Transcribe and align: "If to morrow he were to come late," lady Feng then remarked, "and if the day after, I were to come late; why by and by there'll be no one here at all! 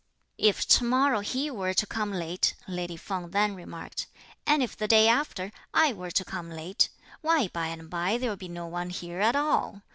"If 0.39 0.67
to 0.69 0.83
morrow 0.83 1.19
he 1.19 1.51
were 1.51 1.75
to 1.75 1.85
come 1.85 2.11
late," 2.11 2.55
lady 2.67 2.97
Feng 2.97 3.29
then 3.29 3.53
remarked, 3.53 4.07
"and 4.47 4.63
if 4.63 4.75
the 4.75 4.87
day 4.87 5.07
after, 5.07 5.51
I 5.75 5.93
were 5.93 6.09
to 6.09 6.25
come 6.25 6.49
late; 6.49 6.89
why 7.21 7.49
by 7.49 7.67
and 7.67 7.87
by 7.87 8.17
there'll 8.17 8.35
be 8.35 8.47
no 8.49 8.65
one 8.65 8.89
here 8.89 9.19
at 9.19 9.35
all! 9.35 9.83